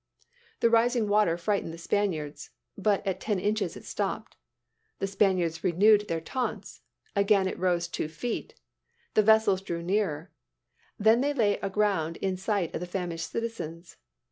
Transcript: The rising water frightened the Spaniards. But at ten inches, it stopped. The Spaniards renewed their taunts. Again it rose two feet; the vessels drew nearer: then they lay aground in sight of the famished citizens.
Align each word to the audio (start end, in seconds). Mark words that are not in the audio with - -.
The 0.61 0.69
rising 0.71 1.07
water 1.07 1.37
frightened 1.37 1.71
the 1.71 1.77
Spaniards. 1.77 2.49
But 2.75 3.05
at 3.05 3.19
ten 3.19 3.37
inches, 3.37 3.77
it 3.77 3.85
stopped. 3.85 4.35
The 4.97 5.05
Spaniards 5.05 5.63
renewed 5.63 6.07
their 6.07 6.19
taunts. 6.19 6.81
Again 7.15 7.47
it 7.47 7.59
rose 7.59 7.87
two 7.87 8.07
feet; 8.07 8.55
the 9.13 9.21
vessels 9.21 9.61
drew 9.61 9.83
nearer: 9.83 10.31
then 10.97 11.21
they 11.21 11.35
lay 11.35 11.59
aground 11.59 12.17
in 12.17 12.35
sight 12.35 12.73
of 12.73 12.79
the 12.81 12.87
famished 12.87 13.29
citizens. 13.29 13.97